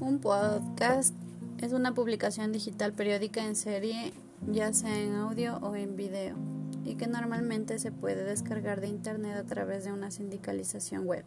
[0.00, 1.14] Un podcast
[1.60, 4.14] es una publicación digital periódica en serie,
[4.50, 6.36] ya sea en audio o en video,
[6.86, 11.26] y que normalmente se puede descargar de internet a través de una sindicalización web.